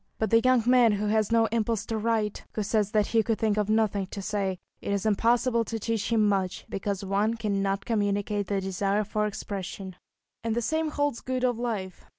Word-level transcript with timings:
But 0.17 0.31
the 0.31 0.39
young 0.39 0.63
man 0.65 0.93
who 0.93 1.05
has 1.05 1.31
no 1.31 1.45
impulse 1.51 1.85
to 1.85 1.95
write, 1.99 2.45
who 2.53 2.63
says 2.63 2.89
that 2.89 3.05
he 3.05 3.21
could 3.21 3.37
think 3.37 3.55
of 3.55 3.69
nothing 3.69 4.07
to 4.07 4.19
say, 4.19 4.57
it 4.81 4.91
is 4.91 5.05
impossible 5.05 5.63
to 5.65 5.77
teach 5.77 6.11
him 6.11 6.27
much, 6.27 6.65
because 6.69 7.05
one 7.05 7.35
cannot 7.35 7.85
communicate 7.85 8.47
the 8.47 8.59
desire 8.61 9.03
for 9.03 9.27
expression. 9.27 9.95
And 10.43 10.55
the 10.55 10.61
same 10.63 10.89
holds 10.89 11.21
good 11.21 11.43
of 11.43 11.59
life. 11.59 12.05